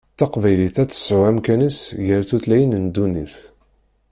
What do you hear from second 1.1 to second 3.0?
amkan-is gar tutlayin n